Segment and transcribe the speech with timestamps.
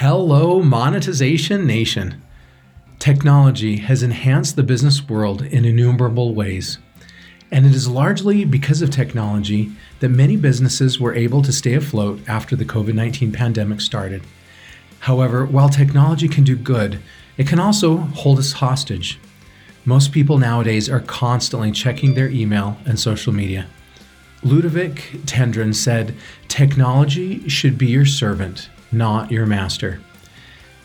[0.00, 2.22] Hello, Monetization Nation.
[2.98, 6.78] Technology has enhanced the business world in innumerable ways.
[7.50, 12.18] And it is largely because of technology that many businesses were able to stay afloat
[12.26, 14.22] after the COVID 19 pandemic started.
[15.00, 16.98] However, while technology can do good,
[17.36, 19.18] it can also hold us hostage.
[19.84, 23.66] Most people nowadays are constantly checking their email and social media.
[24.42, 26.14] Ludovic Tendrin said,
[26.48, 30.00] Technology should be your servant, not your master.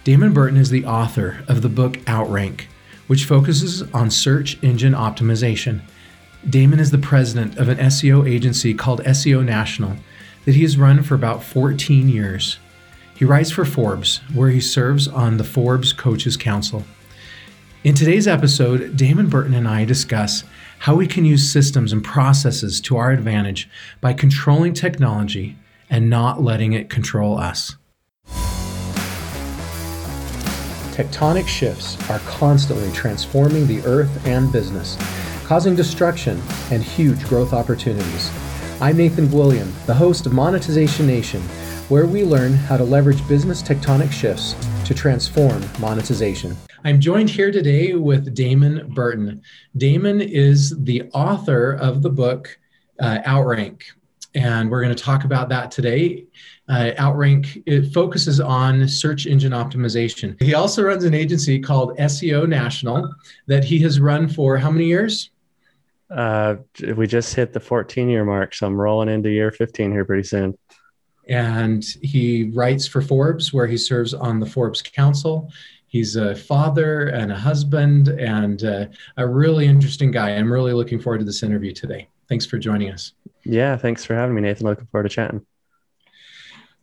[0.04, 2.68] Damon Burton is the author of the book Outrank,
[3.08, 5.82] which focuses on search engine optimization.
[6.48, 9.98] Damon is the president of an SEO agency called SEO National
[10.46, 12.60] that he has run for about 14 years.
[13.16, 16.84] He writes for Forbes, where he serves on the Forbes Coaches Council.
[17.84, 20.44] In today's episode, Damon Burton and I discuss
[20.80, 23.70] how we can use systems and processes to our advantage
[24.02, 25.56] by controlling technology
[25.90, 27.76] and not letting it control us.
[30.96, 34.98] Tectonic shifts are constantly transforming the earth and business,
[35.44, 36.42] causing destruction
[36.72, 38.32] and huge growth opportunities.
[38.80, 41.42] I'm Nathan William, the host of Monetization Nation,
[41.90, 46.56] where we learn how to leverage business tectonic shifts to transform monetization.
[46.86, 49.42] I'm joined here today with Damon Burton.
[49.76, 52.58] Damon is the author of the book
[53.02, 53.84] uh, Outrank,
[54.34, 56.26] and we're going to talk about that today.
[56.68, 60.42] Uh, Outrank it focuses on search engine optimization.
[60.42, 63.14] He also runs an agency called SEO National
[63.46, 65.30] that he has run for how many years?
[66.10, 66.56] Uh,
[66.96, 70.24] we just hit the 14 year mark, so I'm rolling into year 15 here pretty
[70.24, 70.58] soon.
[71.28, 75.52] And he writes for Forbes, where he serves on the Forbes Council.
[75.88, 78.86] He's a father and a husband and uh,
[79.18, 80.32] a really interesting guy.
[80.32, 82.08] I'm really looking forward to this interview today.
[82.28, 83.14] Thanks for joining us.
[83.44, 84.66] Yeah, thanks for having me, Nathan.
[84.66, 85.46] Looking forward to chatting.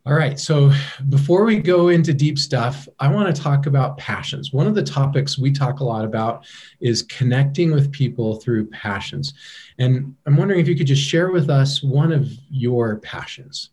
[0.05, 0.39] All right.
[0.39, 0.73] So
[1.11, 4.53] before we go into deep stuff, I want to talk about passions.
[4.53, 6.45] One of the topics we talk a lot about
[6.81, 9.33] is connecting with people through passions.
[9.79, 13.71] And I'm wondering if you could just share with us one of your passions.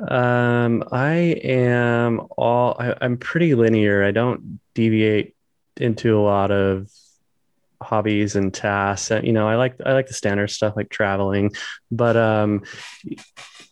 [0.00, 1.12] Um, I
[1.44, 4.04] am all, I, I'm pretty linear.
[4.04, 5.36] I don't deviate
[5.76, 6.90] into a lot of
[7.80, 9.10] hobbies and tasks.
[9.10, 11.52] You know, I like I like the standard stuff like traveling,
[11.90, 12.64] but um,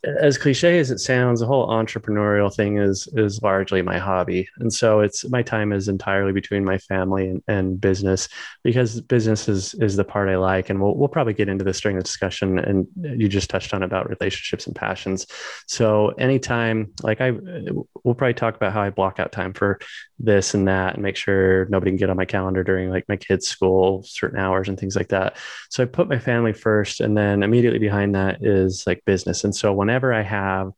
[0.07, 4.73] as cliche as it sounds, the whole entrepreneurial thing is is largely my hobby, and
[4.73, 8.29] so it's my time is entirely between my family and, and business
[8.63, 11.81] because business is is the part I like, and we'll we'll probably get into this
[11.81, 12.59] during the discussion.
[12.59, 15.27] And you just touched on about relationships and passions.
[15.67, 19.81] So anytime, like I, we'll probably talk about how I block out time for
[20.19, 23.17] this and that, and make sure nobody can get on my calendar during like my
[23.17, 25.37] kids' school certain hours and things like that.
[25.71, 29.43] So I put my family first, and then immediately behind that is like business.
[29.43, 30.73] And so whenever whenever I have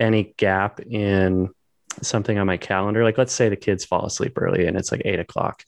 [0.00, 1.50] any gap in
[2.02, 5.02] something on my calendar, like let's say the kids fall asleep early and it's like
[5.04, 5.62] eight o'clock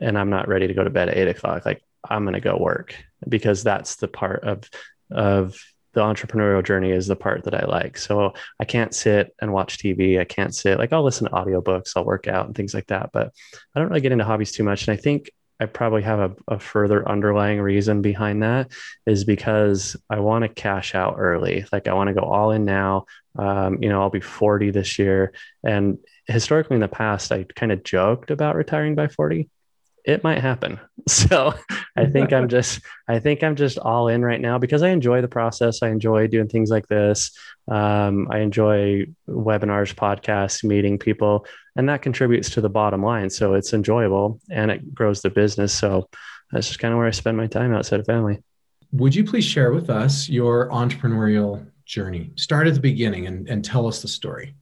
[0.00, 2.40] and I'm not ready to go to bed at eight o'clock, like I'm going to
[2.40, 2.94] go work
[3.28, 4.70] because that's the part of,
[5.10, 5.58] of
[5.92, 7.98] the entrepreneurial journey is the part that I like.
[7.98, 10.18] So I can't sit and watch TV.
[10.18, 13.10] I can't sit like I'll listen to audiobooks, I'll work out and things like that,
[13.12, 13.34] but
[13.74, 14.88] I don't really get into hobbies too much.
[14.88, 15.30] And I think
[15.60, 18.70] I probably have a, a, further underlying reason behind that
[19.06, 21.64] is because I want to cash out early.
[21.72, 23.06] Like I want to go all in now.
[23.36, 25.32] Um, you know, I'll be 40 this year.
[25.64, 29.48] And historically in the past, I kind of joked about retiring by 40
[30.08, 30.80] it might happen.
[31.06, 31.54] So
[31.96, 35.22] I think I'm just I think I'm just all in right now because I enjoy
[35.22, 35.82] the process.
[35.82, 37.30] I enjoy doing things like this.
[37.66, 41.46] Um, I enjoy webinars, podcasts, meeting people,
[41.78, 43.30] and that contributes to the bottom line.
[43.30, 45.72] So it's enjoyable and it grows the business.
[45.72, 46.08] So
[46.50, 48.42] that's just kind of where I spend my time outside of family.
[48.92, 52.32] Would you please share with us your entrepreneurial journey?
[52.34, 54.56] Start at the beginning and, and tell us the story.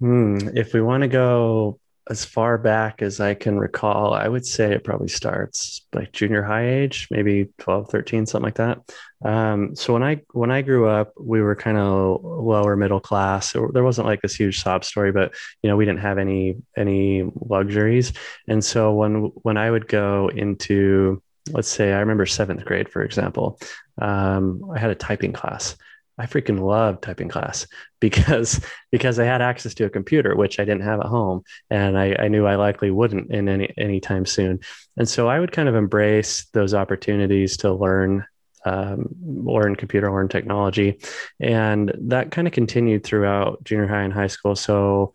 [0.00, 0.38] Hmm.
[0.54, 1.78] If we want to go
[2.08, 6.42] as far back as I can recall, I would say it probably starts like junior
[6.42, 8.80] high age, maybe 12, 13, something like that.
[9.24, 13.52] Um, so when I when I grew up, we were kind of lower middle class.
[13.52, 17.24] There wasn't like this huge sob story, but you know we didn't have any any
[17.34, 18.12] luxuries.
[18.46, 21.22] And so when when I would go into
[21.52, 23.58] let's say I remember seventh grade, for example,
[24.00, 25.76] um, I had a typing class
[26.18, 27.66] I freaking loved typing class
[28.00, 28.60] because
[28.90, 32.16] because I had access to a computer, which I didn't have at home, and I,
[32.18, 34.60] I knew I likely wouldn't in any anytime soon.
[34.96, 38.24] And so I would kind of embrace those opportunities to learn
[38.64, 40.98] um, learn computer, learn technology,
[41.38, 44.56] and that kind of continued throughout junior high and high school.
[44.56, 45.12] So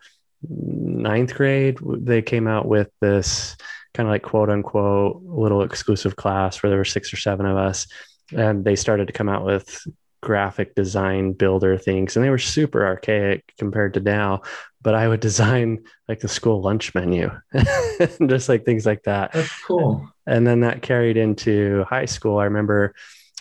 [0.48, 3.56] ninth grade, they came out with this
[3.94, 7.56] kind of like quote unquote little exclusive class where there were six or seven of
[7.56, 7.86] us
[8.34, 9.86] and they started to come out with
[10.22, 14.40] graphic design builder things and they were super archaic compared to now
[14.80, 17.30] but i would design like the school lunch menu
[18.26, 19.32] just like things like that.
[19.32, 20.08] That's cool.
[20.26, 22.38] And then that carried into high school.
[22.38, 22.94] I remember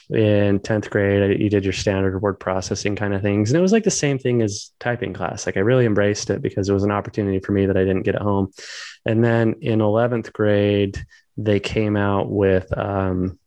[0.10, 3.72] in 10th grade you did your standard word processing kind of things and it was
[3.72, 5.45] like the same thing as typing class.
[5.45, 8.04] Like i really embraced it because it was an opportunity for me that i didn't
[8.04, 8.51] get at home.
[9.06, 11.04] And then in 11th grade
[11.38, 13.39] they came out with um,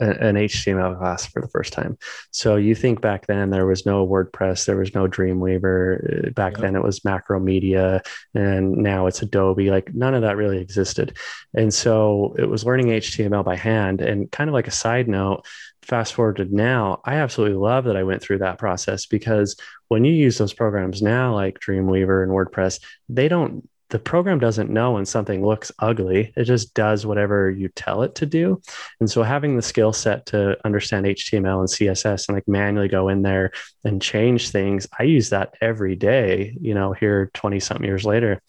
[0.00, 1.98] an HTML class for the first time.
[2.30, 6.28] So you think back then there was no WordPress, there was no Dreamweaver.
[6.28, 6.62] Uh, back yep.
[6.62, 8.00] then it was Macromedia,
[8.34, 9.70] and now it's Adobe.
[9.70, 11.16] Like none of that really existed.
[11.54, 14.00] And so it was learning HTML by hand.
[14.00, 15.44] And kind of like a side note,
[15.82, 19.56] fast forward to now, I absolutely love that I went through that process because
[19.88, 24.70] when you use those programs now, like Dreamweaver and WordPress, they don't the program doesn't
[24.70, 26.32] know when something looks ugly.
[26.36, 28.60] It just does whatever you tell it to do.
[28.98, 33.08] And so having the skill set to understand HTML and CSS and like manually go
[33.08, 33.52] in there
[33.84, 38.42] and change things, I use that every day, you know, here 20 something years later.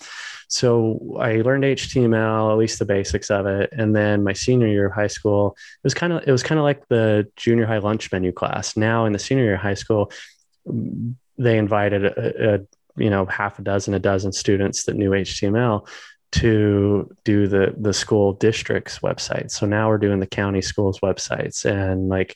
[0.47, 3.69] So I learned HTML, at least the basics of it.
[3.73, 6.57] And then my senior year of high school, it was kind of it was kind
[6.57, 8.77] of like the junior high lunch menu class.
[8.77, 10.11] Now in the senior year of high school,
[11.37, 12.59] they invited a, a
[12.97, 15.87] you know half a dozen a dozen students that knew html
[16.31, 19.51] to do the the school district's website.
[19.51, 22.35] So now we're doing the county schools websites and like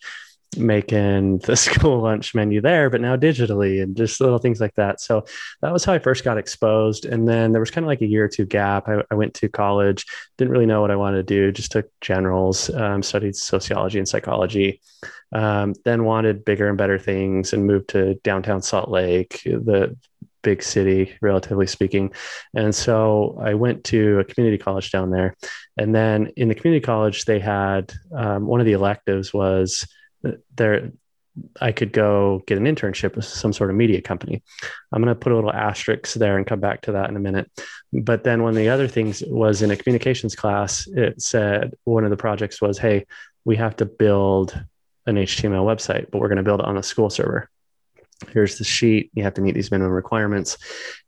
[0.58, 5.02] making the school lunch menu there but now digitally and just little things like that.
[5.02, 5.26] So
[5.62, 7.06] that was how i first got exposed.
[7.06, 8.88] And then there was kind of like a year or two gap.
[8.88, 10.06] I, I went to college
[10.38, 14.08] didn't really know what i wanted to do just took generals um, studied sociology and
[14.08, 14.82] psychology
[15.34, 19.96] um, then wanted bigger and better things and moved to downtown salt lake the
[20.42, 22.12] big city, relatively speaking.
[22.56, 25.36] And so I went to a community college down there.
[25.78, 29.88] And then in the community college, they had um, one of the electives was
[30.56, 30.92] there.
[31.62, 34.44] I could go get an internship with some sort of media company.
[34.92, 37.22] I'm going to put a little asterisk there and come back to that in a
[37.22, 37.50] minute.
[37.94, 42.04] But then one of the other things was in a communications class, it said one
[42.04, 43.06] of the projects was, hey,
[43.46, 44.62] we have to build
[45.06, 47.50] an HTML website, but we're going to build it on a school server
[48.30, 49.12] here's the sheet.
[49.14, 50.58] You have to meet these minimum requirements.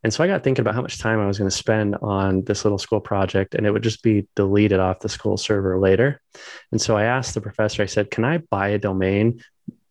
[0.04, 2.44] And so i got thinking about how much time i was going to spend on
[2.44, 6.22] this little school project and it would just be deleted off the school server later.
[6.72, 9.42] And so i asked the professor i said can i buy a domain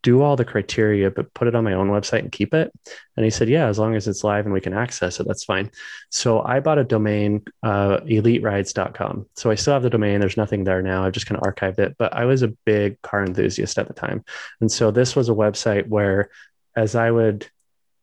[0.03, 2.73] do all the criteria but put it on my own website and keep it?
[3.17, 5.45] And he said yeah as long as it's live and we can access it that's
[5.45, 5.71] fine.
[6.11, 10.65] So i bought a domain uh, eliterides.com so i still have the domain there's nothing
[10.65, 13.79] there now i've just kind of archived it but i was a big car enthusiast
[13.79, 14.25] at the time.
[14.61, 16.31] And so this was a website where
[16.77, 17.47] as I would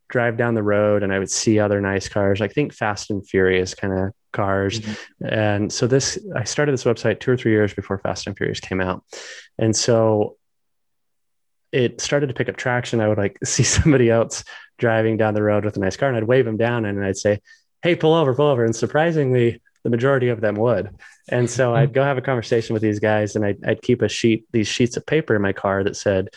[0.08, 3.26] drive down the road and I would see other nice cars, like think Fast and
[3.26, 4.80] Furious kind of cars.
[4.80, 5.26] Mm-hmm.
[5.26, 8.60] And so this, I started this website two or three years before Fast and Furious
[8.60, 9.04] came out.
[9.58, 10.36] And so
[11.72, 13.00] it started to pick up traction.
[13.00, 14.44] I would like see somebody else
[14.78, 17.16] driving down the road with a nice car and I'd wave them down and I'd
[17.16, 17.40] say,
[17.82, 18.64] Hey, pull over, pull over.
[18.64, 20.90] And surprisingly, the majority of them would.
[21.30, 21.76] And so mm-hmm.
[21.76, 24.68] I'd go have a conversation with these guys and I'd, I'd keep a sheet, these
[24.68, 26.28] sheets of paper in my car that said,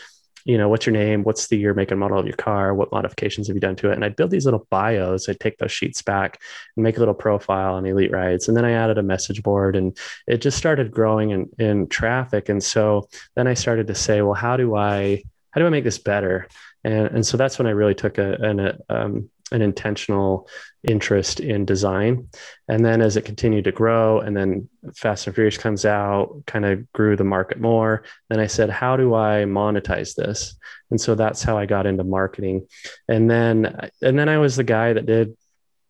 [0.44, 1.22] you know, what's your name?
[1.22, 2.74] What's the year, make, and model of your car?
[2.74, 3.94] What modifications have you done to it?
[3.94, 5.28] And I'd build these little bios.
[5.28, 6.40] I'd take those sheets back
[6.76, 8.46] and make a little profile on Elite Rides.
[8.46, 9.96] And then I added a message board and
[10.26, 12.50] it just started growing in, in traffic.
[12.50, 15.84] And so then I started to say, well, how do I, how do I make
[15.84, 16.46] this better?
[16.84, 20.48] And, and so that's when I really took a, an, a, um, an intentional
[20.82, 22.28] interest in design.
[22.68, 26.64] And then as it continued to grow, and then Fast and Furious comes out, kind
[26.64, 28.04] of grew the market more.
[28.30, 30.56] Then I said, how do I monetize this?
[30.90, 32.66] And so that's how I got into marketing.
[33.08, 35.36] And then and then I was the guy that did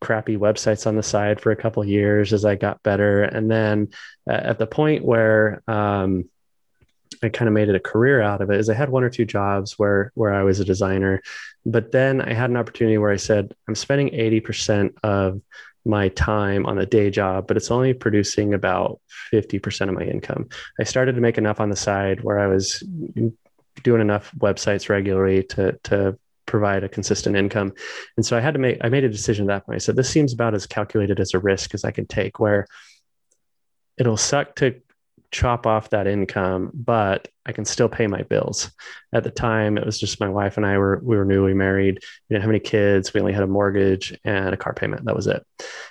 [0.00, 3.22] crappy websites on the side for a couple years as I got better.
[3.22, 3.88] And then
[4.28, 6.28] at the point where um,
[7.24, 9.10] I kind of made it a career out of it is I had one or
[9.10, 11.22] two jobs where where I was a designer,
[11.64, 15.40] but then I had an opportunity where I said I'm spending 80% of
[15.84, 19.00] my time on a day job, but it's only producing about
[19.32, 20.48] 50% of my income.
[20.80, 22.82] I started to make enough on the side where I was
[23.82, 27.72] doing enough websites regularly to to provide a consistent income.
[28.16, 29.76] And so I had to make I made a decision at that point.
[29.76, 32.66] I said this seems about as calculated as a risk as I can take where
[33.96, 34.80] it'll suck to
[35.34, 38.70] chop off that income, but I can still pay my bills.
[39.12, 41.96] At the time, it was just my wife and I were we were newly married.
[41.96, 43.12] We didn't have any kids.
[43.12, 45.04] We only had a mortgage and a car payment.
[45.04, 45.44] That was it.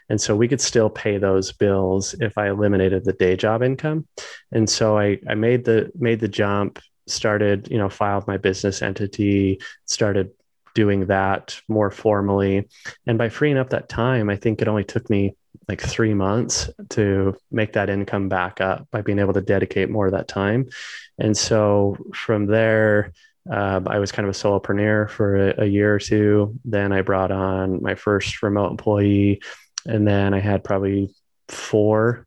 [0.07, 4.07] And so we could still pay those bills if I eliminated the day job income.
[4.53, 8.81] And so I I made the made the jump, started, you know, filed my business
[8.81, 10.31] entity, started
[10.73, 12.69] doing that more formally.
[13.05, 15.35] And by freeing up that time, I think it only took me
[15.67, 20.07] like three months to make that income back up by being able to dedicate more
[20.07, 20.69] of that time.
[21.17, 23.13] And so from there,
[23.49, 26.57] uh, I was kind of a solopreneur for a, a, year or two.
[26.63, 29.41] Then I brought on my first remote employee,
[29.85, 31.13] and then I had probably
[31.49, 32.25] four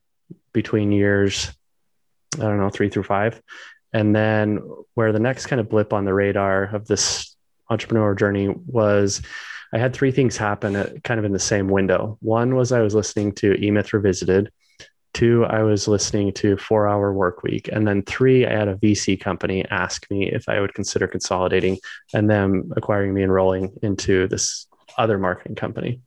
[0.52, 1.50] between years.
[2.34, 3.40] I don't know, three through five.
[3.94, 4.60] And then
[4.92, 7.34] where the next kind of blip on the radar of this
[7.70, 9.22] entrepreneur journey was
[9.72, 12.18] I had three things happen at, kind of in the same window.
[12.20, 14.50] One was I was listening to E Myth Revisited.
[15.14, 17.68] Two, I was listening to Four Hour Work Week.
[17.72, 21.78] And then three, I had a VC company ask me if I would consider consolidating
[22.12, 24.66] and them acquiring me and rolling into this
[24.98, 26.00] other marketing company.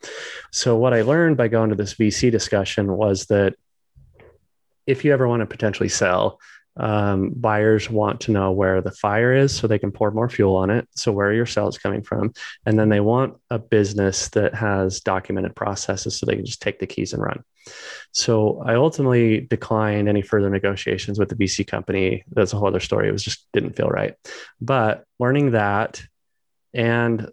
[0.51, 3.55] So, what I learned by going to this VC discussion was that
[4.85, 6.39] if you ever want to potentially sell,
[6.79, 10.55] um, buyers want to know where the fire is so they can pour more fuel
[10.55, 10.87] on it.
[10.95, 12.33] So, where are your sales coming from?
[12.65, 16.79] And then they want a business that has documented processes so they can just take
[16.79, 17.43] the keys and run.
[18.13, 22.23] So, I ultimately declined any further negotiations with the VC company.
[22.31, 23.09] That's a whole other story.
[23.09, 24.15] It was just didn't feel right.
[24.61, 26.01] But learning that
[26.73, 27.29] and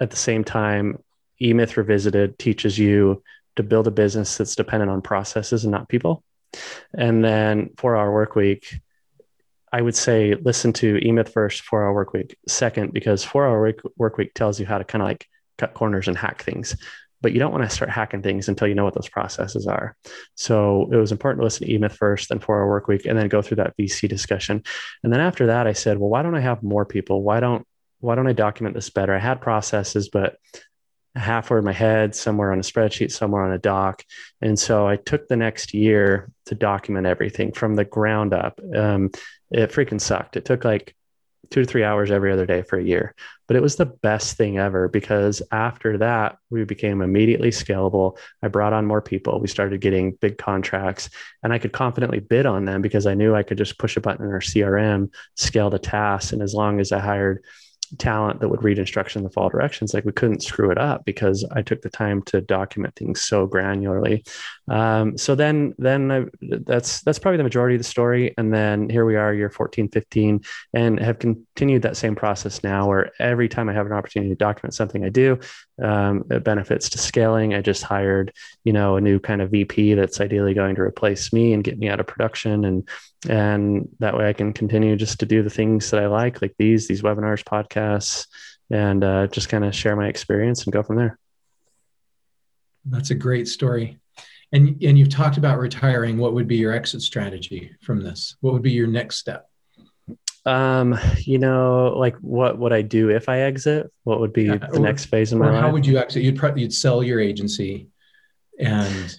[0.00, 0.98] at the same time,
[1.40, 3.22] eMyth Revisited teaches you
[3.56, 6.24] to build a business that's dependent on processes and not people.
[6.96, 8.80] And then four hour work week,
[9.72, 13.74] I would say listen to eMyth first, four hour work week second, because four hour
[13.96, 15.26] work, week tells you how to kind of like
[15.58, 16.76] cut corners and hack things.
[17.20, 19.96] But you don't want to start hacking things until you know what those processes are.
[20.34, 23.18] So it was important to listen to eMyth first, then four hour work week, and
[23.18, 24.62] then go through that VC discussion.
[25.02, 27.22] And then after that, I said, well, why don't I have more people?
[27.22, 27.66] Why don't
[28.00, 29.14] why don't I document this better?
[29.14, 30.36] I had processes, but
[31.14, 34.02] halfway in my head, somewhere on a spreadsheet, somewhere on a doc.
[34.40, 38.60] And so I took the next year to document everything from the ground up.
[38.74, 39.10] Um,
[39.50, 40.36] it freaking sucked.
[40.36, 40.94] It took like
[41.50, 43.14] two to three hours every other day for a year,
[43.46, 48.18] but it was the best thing ever because after that, we became immediately scalable.
[48.42, 49.40] I brought on more people.
[49.40, 51.10] We started getting big contracts
[51.42, 54.00] and I could confidently bid on them because I knew I could just push a
[54.00, 56.32] button in our CRM, scale the tasks.
[56.32, 57.44] And as long as I hired
[57.98, 61.04] talent that would read instruction in the fall directions like we couldn't screw it up
[61.04, 64.26] because i took the time to document things so granularly.
[64.68, 68.34] Um, so then then I, that's that's probably the majority of the story.
[68.38, 70.40] And then here we are year 14 15
[70.74, 74.36] and have continued that same process now where every time i have an opportunity to
[74.36, 75.38] document something i do
[75.82, 79.94] um, it benefits to scaling i just hired you know a new kind of vp
[79.94, 82.88] that's ideally going to replace me and get me out of production and
[83.28, 86.54] and that way I can continue just to do the things that I like, like
[86.58, 88.26] these these webinars, podcasts,
[88.70, 91.18] and uh, just kind of share my experience and go from there.
[92.84, 93.98] That's a great story.
[94.52, 96.18] And and you've talked about retiring.
[96.18, 98.36] What would be your exit strategy from this?
[98.40, 99.48] What would be your next step?
[100.46, 103.90] Um, you know, like what would I do if I exit?
[104.02, 105.60] What would be yeah, the or, next phase in my life?
[105.62, 106.22] How would you exit?
[106.22, 107.88] You'd probably you'd sell your agency
[108.58, 109.18] and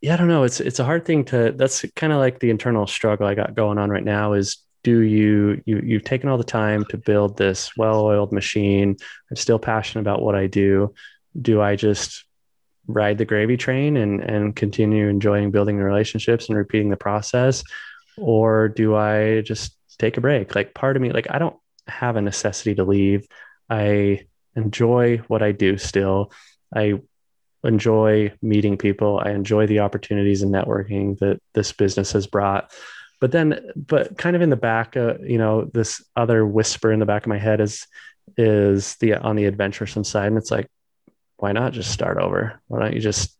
[0.00, 0.44] yeah, I don't know.
[0.44, 1.52] It's it's a hard thing to.
[1.52, 4.32] That's kind of like the internal struggle I got going on right now.
[4.34, 8.96] Is do you you you've taken all the time to build this well-oiled machine?
[9.30, 10.94] I'm still passionate about what I do.
[11.40, 12.24] Do I just
[12.86, 17.64] ride the gravy train and and continue enjoying building the relationships and repeating the process,
[18.16, 20.54] or do I just take a break?
[20.54, 23.26] Like part of me, like I don't have a necessity to leave.
[23.70, 26.32] I enjoy what I do still.
[26.74, 27.00] I
[27.64, 29.20] enjoy meeting people.
[29.22, 32.72] I enjoy the opportunities and networking that this business has brought.
[33.20, 37.00] But then, but kind of in the back, uh, you know, this other whisper in
[37.00, 37.86] the back of my head is
[38.36, 40.68] is the on the adventuresome side, and it's like,
[41.38, 42.60] why not just start over?
[42.68, 43.36] Why don't you just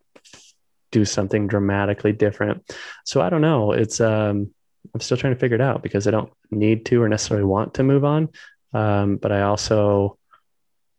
[0.91, 2.69] do something dramatically different?
[3.05, 3.73] So I don't know.
[3.73, 4.53] It's um,
[4.95, 7.75] I'm still trying to figure it out because I don't need to or necessarily want
[7.75, 8.29] to move on.
[8.73, 10.19] Um, but I also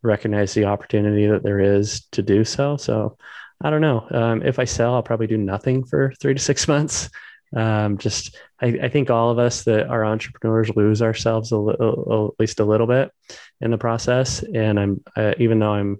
[0.02, 2.78] recognize the opportunity that there is to do so.
[2.78, 3.18] So
[3.62, 4.08] I don't know.
[4.12, 7.10] Um, if I sell, I'll probably do nothing for three to six months.
[7.56, 12.30] Um, just, I, I, think all of us that are entrepreneurs lose ourselves a little,
[12.32, 13.12] at least a little bit
[13.60, 14.44] in the process.
[14.44, 16.00] And I'm, uh, even though I'm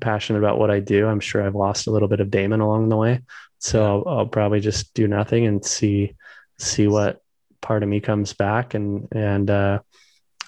[0.00, 2.88] passionate about what I do, I'm sure I've lost a little bit of Damon along
[2.88, 3.22] the way.
[3.58, 6.14] So I'll, I'll probably just do nothing and see,
[6.58, 7.20] see what
[7.60, 8.74] part of me comes back.
[8.74, 9.80] And, and, uh,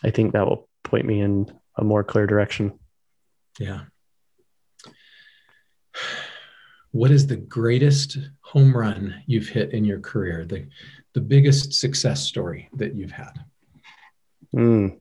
[0.03, 2.79] I think that will point me in a more clear direction.
[3.59, 3.83] Yeah.
[6.93, 10.45] What is the greatest home run you've hit in your career?
[10.45, 10.67] The
[11.15, 13.33] the biggest success story that you've had?
[14.55, 15.01] Mm,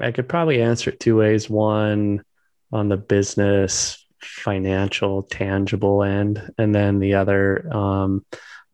[0.00, 1.48] I could probably answer it two ways.
[1.48, 2.24] One
[2.72, 7.72] on the business, financial, tangible end, and then the other.
[7.72, 8.24] Um,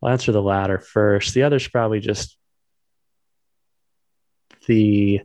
[0.05, 1.33] I'll answer the latter first.
[1.33, 2.37] The other's probably just
[4.67, 5.21] the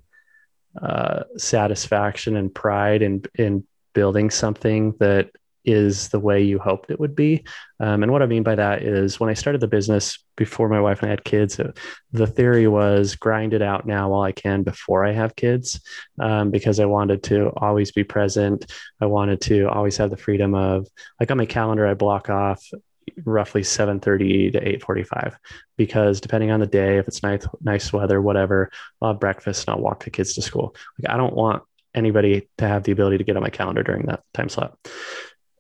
[0.81, 5.31] uh, satisfaction and pride in in building something that
[5.67, 7.45] is the way you hoped it would be.
[7.81, 10.81] Um, and what I mean by that is when I started the business before my
[10.81, 11.73] wife and I had kids, uh,
[12.13, 15.81] the theory was grind it out now while I can before I have kids,
[16.19, 18.73] um, because I wanted to always be present.
[19.03, 22.67] I wanted to always have the freedom of, like on my calendar, I block off
[23.25, 25.35] roughly 7.30 to 8.45
[25.76, 29.75] because depending on the day if it's nice nice weather whatever i'll have breakfast and
[29.75, 30.75] i'll walk the kids to school.
[30.99, 31.62] Like i don't want
[31.95, 34.78] anybody to have the ability to get on my calendar during that time slot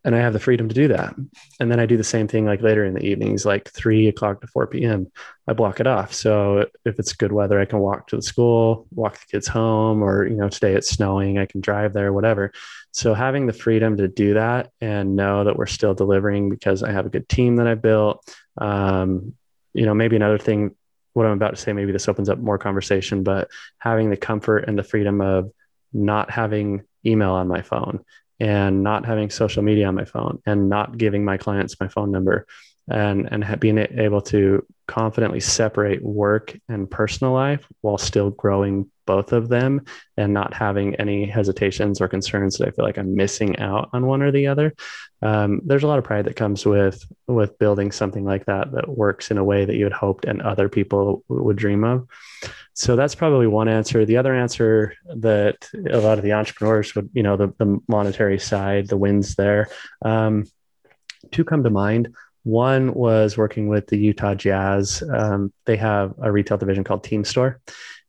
[0.04, 1.14] and I have the freedom to do that.
[1.58, 4.40] And then I do the same thing like later in the evenings, like three o'clock
[4.40, 5.10] to 4 p.m.
[5.46, 6.14] I block it off.
[6.14, 10.02] So if it's good weather, I can walk to the school, walk the kids home,
[10.02, 12.52] or, you know, today it's snowing, I can drive there, whatever.
[12.92, 16.92] So having the freedom to do that and know that we're still delivering because I
[16.92, 18.26] have a good team that I built.
[18.56, 19.34] Um,
[19.74, 20.74] you know, maybe another thing,
[21.12, 24.64] what I'm about to say, maybe this opens up more conversation, but having the comfort
[24.66, 25.52] and the freedom of
[25.92, 28.04] not having email on my phone
[28.40, 32.10] and not having social media on my phone and not giving my clients my phone
[32.10, 32.46] number
[32.88, 39.32] and and being able to confidently separate work and personal life while still growing both
[39.32, 39.80] of them
[40.16, 44.06] and not having any hesitations or concerns that I feel like I'm missing out on
[44.06, 44.72] one or the other.
[45.20, 48.88] Um, there's a lot of pride that comes with with building something like that that
[48.88, 52.06] works in a way that you had hoped and other people would dream of.
[52.74, 54.04] So that's probably one answer.
[54.04, 58.38] The other answer that a lot of the entrepreneurs would, you know, the, the monetary
[58.38, 59.68] side, the wins there,
[60.02, 60.44] um,
[61.32, 62.14] two come to mind.
[62.44, 65.02] One was working with the Utah Jazz.
[65.02, 67.60] Um, they have a retail division called Team Store,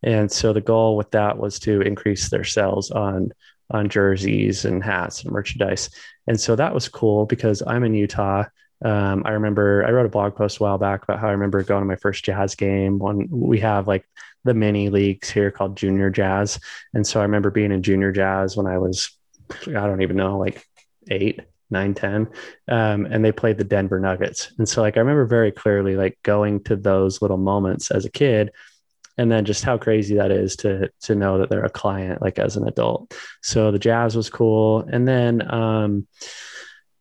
[0.04, 3.32] and so the goal with that was to increase their sales on
[3.72, 5.90] on jerseys and hats and merchandise.
[6.28, 8.44] And so that was cool because I'm in Utah.
[8.84, 11.64] Um, I remember I wrote a blog post a while back about how I remember
[11.64, 14.06] going to my first jazz game when we have like
[14.44, 16.60] the mini leagues here called junior jazz.
[16.94, 19.12] And so I remember being in junior jazz when I was,
[19.68, 20.66] I don't even know, like
[21.10, 22.28] eight, nine, 10.
[22.68, 24.52] Um, and they played the Denver Nuggets.
[24.58, 28.12] And so like, I remember very clearly like going to those little moments as a
[28.12, 28.52] kid
[29.18, 32.40] and then just how crazy that is to to know that they're a client like
[32.40, 36.08] as an adult so the jazz was cool and then um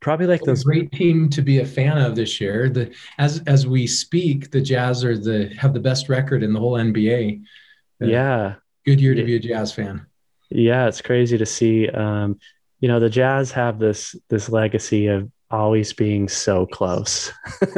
[0.01, 2.69] probably like the great team to be a fan of this year.
[2.69, 6.61] The as as we speak, the Jazz are the have the best record in the
[6.61, 7.43] whole NBA.
[8.03, 10.07] Uh, yeah, good year to be a Jazz fan.
[10.51, 11.89] Yeah, it's crazy to see.
[11.89, 12.39] Um,
[12.81, 17.33] you know, the Jazz have this this legacy of always being so close,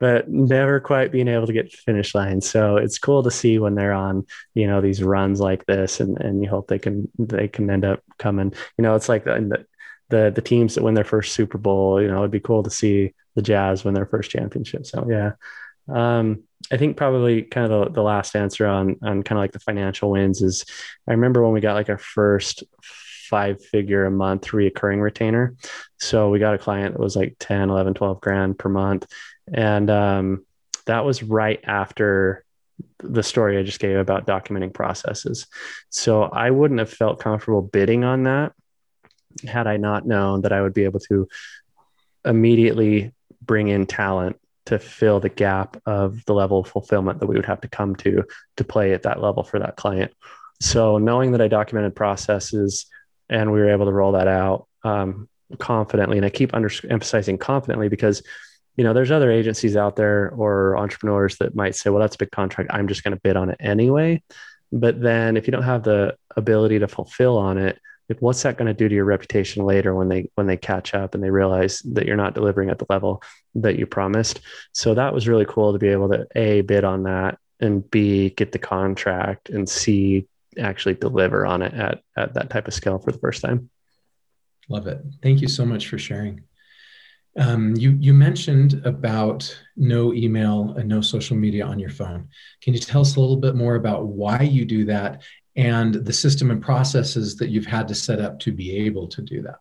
[0.00, 2.40] but never quite being able to get to finish line.
[2.40, 6.18] So it's cool to see when they're on, you know, these runs like this, and
[6.20, 8.52] and you hope they can they can end up coming.
[8.78, 9.66] You know, it's like the,
[10.08, 12.00] the the teams that win their first Super Bowl.
[12.00, 14.86] You know, it'd be cool to see the Jazz win their first championship.
[14.86, 15.32] So yeah,
[15.88, 19.52] um, I think probably kind of the, the last answer on on kind of like
[19.52, 20.64] the financial wins is
[21.06, 22.64] I remember when we got like our first
[23.28, 25.54] five figure a month recurring retainer.
[25.98, 29.06] So we got a client that was like 10, 11, 12 grand per month.
[29.52, 30.46] And um,
[30.86, 32.44] that was right after
[32.98, 35.46] the story I just gave about documenting processes.
[35.90, 38.52] So I wouldn't have felt comfortable bidding on that
[39.46, 41.28] had I not known that I would be able to
[42.24, 47.36] immediately bring in talent to fill the gap of the level of fulfillment that we
[47.36, 48.24] would have to come to
[48.56, 50.12] to play at that level for that client.
[50.60, 52.86] So knowing that I documented processes
[53.28, 57.38] and we were able to roll that out um, confidently, and I keep under- emphasizing
[57.38, 58.22] confidently because
[58.76, 62.18] you know there's other agencies out there or entrepreneurs that might say, well, that's a
[62.18, 62.70] big contract.
[62.72, 64.22] I'm just going to bid on it anyway.
[64.72, 68.56] But then if you don't have the ability to fulfill on it, like what's that
[68.56, 71.30] going to do to your reputation later when they when they catch up and they
[71.30, 73.22] realize that you're not delivering at the level
[73.54, 74.40] that you promised
[74.72, 78.30] so that was really cool to be able to a bid on that and b
[78.30, 80.26] get the contract and c
[80.58, 83.70] actually deliver on it at at that type of scale for the first time
[84.68, 86.42] love it thank you so much for sharing
[87.36, 92.28] um, you you mentioned about no email and no social media on your phone.
[92.62, 95.22] Can you tell us a little bit more about why you do that
[95.56, 99.22] and the system and processes that you've had to set up to be able to
[99.22, 99.58] do that?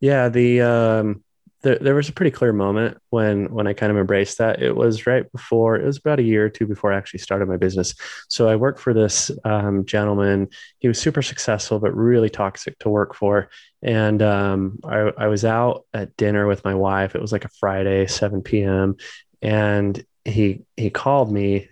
[0.00, 1.23] Yeah, the um,
[1.64, 4.62] there, there was a pretty clear moment when when I kind of embraced that.
[4.62, 7.48] It was right before it was about a year or two before I actually started
[7.48, 7.94] my business.
[8.28, 10.48] So I worked for this um, gentleman.
[10.78, 13.48] He was super successful, but really toxic to work for.
[13.82, 17.14] And um, I, I was out at dinner with my wife.
[17.14, 18.96] It was like a Friday, 7 p.m.
[19.42, 21.70] And he he called me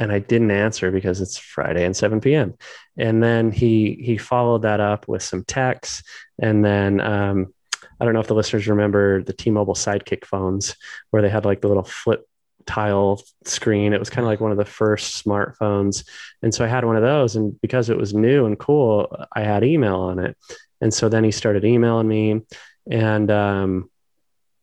[0.00, 2.54] and I didn't answer because it's Friday and 7 p.m.
[2.96, 6.02] And then he he followed that up with some texts,
[6.40, 7.54] and then um,
[8.00, 10.76] I don't know if the listeners remember the T-Mobile Sidekick phones
[11.10, 12.28] where they had like the little flip
[12.66, 13.92] tile screen.
[13.92, 16.04] It was kind of like one of the first smartphones,
[16.42, 19.42] and so I had one of those, and because it was new and cool, I
[19.42, 20.36] had email on it.
[20.80, 22.42] And so then he started emailing me.
[22.90, 23.90] And um,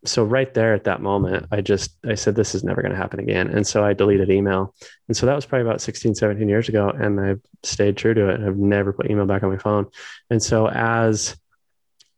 [0.06, 2.98] so right there at that moment, I just, I said, this is never going to
[2.98, 3.50] happen again.
[3.50, 4.74] And so I deleted email.
[5.08, 6.90] And so that was probably about 16, 17 years ago.
[6.90, 8.42] And I've stayed true to it.
[8.42, 9.88] I've never put email back on my phone.
[10.30, 11.36] And so as,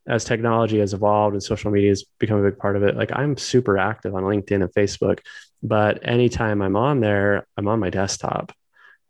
[0.08, 3.12] as technology has evolved and social media has become a big part of it, like
[3.14, 5.20] I'm super active on LinkedIn and Facebook,
[5.62, 8.54] but anytime I'm on there, I'm on my desktop.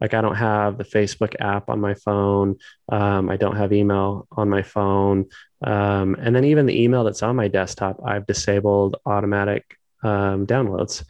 [0.01, 2.57] Like I don't have the Facebook app on my phone.
[2.89, 5.25] Um, I don't have email on my phone.
[5.63, 11.03] Um, and then even the email that's on my desktop, I've disabled automatic um, downloads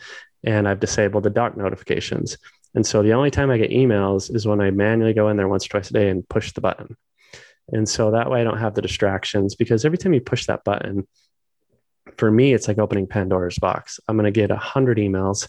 [0.43, 2.38] and I've disabled the dock notifications.
[2.76, 5.47] And so the only time I get emails is when I manually go in there
[5.47, 6.95] once or twice a day and push the button.
[7.69, 10.63] And so that way I don't have the distractions because every time you push that
[10.63, 11.08] button,
[12.17, 13.99] for me, it's like opening Pandora's box.
[14.08, 15.47] I'm going to get a hundred emails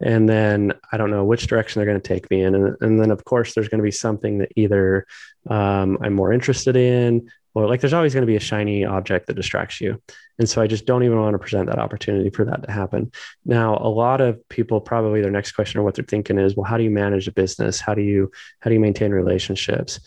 [0.00, 2.54] and then I don't know which direction they're going to take me in.
[2.54, 5.06] And, and then, of course, there's going to be something that either
[5.48, 9.26] um, I'm more interested in, or like there's always going to be a shiny object
[9.26, 10.00] that distracts you.
[10.38, 13.12] And so I just don't even want to present that opportunity for that to happen.
[13.44, 16.64] Now, a lot of people probably their next question or what they're thinking is, well,
[16.64, 17.80] how do you manage a business?
[17.80, 18.30] How do you
[18.60, 20.00] how do you maintain relationships?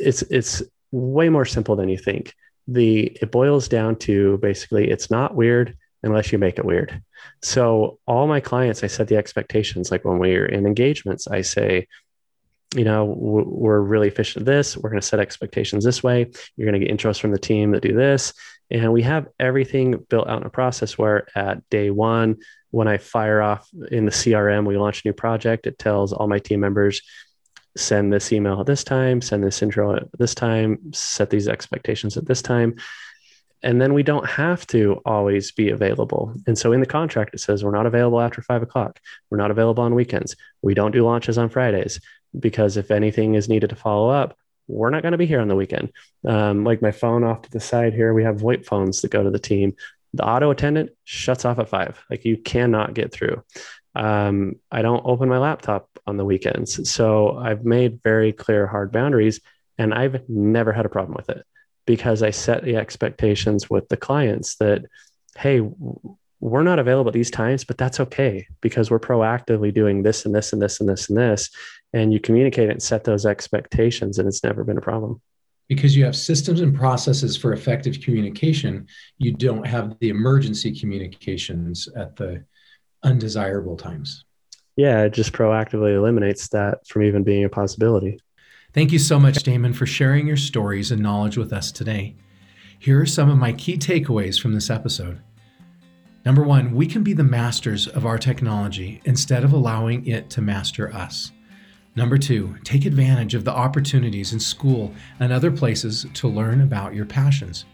[0.00, 2.34] It's it's way more simple than you think.
[2.68, 7.02] The it boils down to basically it's not weird unless you make it weird.
[7.42, 9.90] So all my clients, I set the expectations.
[9.90, 11.88] Like when we're in engagements, I say,
[12.74, 14.76] you know, we're really efficient at this.
[14.76, 16.30] We're going to set expectations this way.
[16.56, 18.34] You're going to get intros from the team that do this.
[18.70, 22.36] And we have everything built out in a process where at day one,
[22.70, 26.26] when I fire off in the CRM, we launch a new project, it tells all
[26.26, 27.02] my team members,
[27.76, 32.16] send this email at this time, send this intro at this time, set these expectations
[32.16, 32.76] at this time
[33.64, 36.34] and then we don't have to always be available.
[36.46, 39.00] And so in the contract, it says we're not available after five o'clock.
[39.30, 40.36] We're not available on weekends.
[40.60, 41.98] We don't do launches on Fridays
[42.38, 44.36] because if anything is needed to follow up,
[44.68, 45.92] we're not going to be here on the weekend.
[46.28, 49.22] Um, like my phone off to the side here, we have VoIP phones that go
[49.22, 49.74] to the team.
[50.12, 51.98] The auto attendant shuts off at five.
[52.10, 53.42] Like you cannot get through.
[53.94, 56.90] Um, I don't open my laptop on the weekends.
[56.90, 59.40] So I've made very clear, hard boundaries,
[59.78, 61.44] and I've never had a problem with it
[61.86, 64.84] because I set the expectations with the clients that,
[65.36, 65.60] hey,
[66.40, 70.34] we're not available at these times, but that's okay because we're proactively doing this and
[70.34, 71.50] this and this and this and this.
[71.92, 75.20] And you communicate and set those expectations, and it's never been a problem.
[75.68, 78.86] Because you have systems and processes for effective communication,
[79.18, 82.44] you don't have the emergency communications at the
[83.04, 84.24] undesirable times.
[84.76, 88.18] Yeah, it just proactively eliminates that from even being a possibility.
[88.72, 92.16] Thank you so much, Damon, for sharing your stories and knowledge with us today.
[92.80, 95.20] Here are some of my key takeaways from this episode.
[96.24, 100.42] Number one, we can be the masters of our technology instead of allowing it to
[100.42, 101.30] master us.
[101.96, 106.94] Number two, take advantage of the opportunities in school and other places to learn about
[106.94, 107.66] your passions.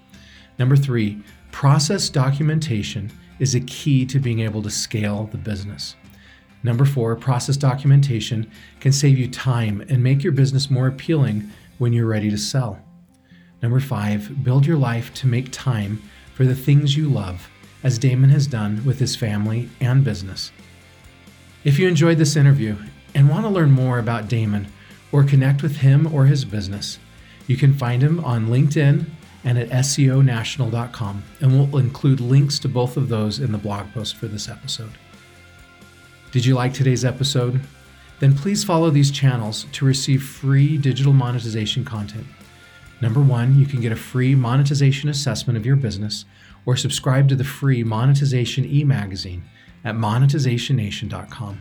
[0.58, 5.96] Number three, process documentation is a key to being able to scale the business.
[6.62, 8.48] Number four, process documentation
[8.78, 12.78] can save you time and make your business more appealing when you're ready to sell.
[13.62, 16.02] Number five, build your life to make time
[16.34, 17.48] for the things you love,
[17.82, 20.52] as Damon has done with his family and business.
[21.64, 22.76] If you enjoyed this interview
[23.14, 24.68] and want to learn more about Damon
[25.12, 26.98] or connect with him or his business,
[27.46, 29.06] you can find him on LinkedIn
[29.44, 34.16] and at SEOnational.com, and we'll include links to both of those in the blog post
[34.16, 34.92] for this episode.
[36.30, 37.60] Did you like today's episode?
[38.20, 42.26] Then please follow these channels to receive free digital monetization content.
[43.00, 46.26] Number one, you can get a free monetization assessment of your business
[46.66, 49.42] or subscribe to the free monetization e magazine
[49.84, 51.60] at monetizationnation.com.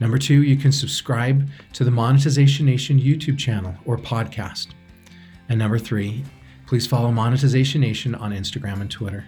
[0.00, 4.68] Number two, you can subscribe to the Monetization Nation YouTube channel or podcast.
[5.48, 6.24] And number three,
[6.68, 9.24] please follow Monetization Nation on Instagram and Twitter.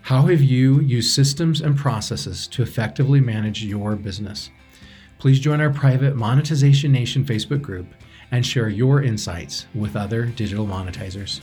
[0.00, 4.48] How have you used systems and processes to effectively manage your business?
[5.18, 7.86] Please join our private Monetization Nation Facebook group
[8.30, 11.42] and share your insights with other digital monetizers.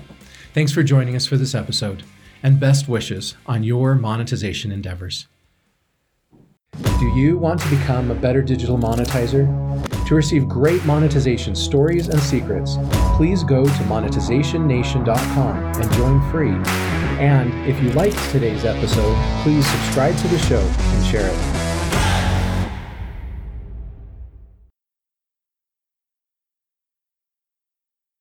[0.56, 2.02] Thanks for joining us for this episode,
[2.42, 5.28] and best wishes on your monetization endeavors.
[6.82, 9.46] Do you want to become a better digital monetizer?
[10.08, 12.76] To receive great monetization stories and secrets,
[13.14, 20.18] please go to monetizationnation.com and join free and if you liked today's episode, please subscribe
[20.18, 21.63] to the show and share it.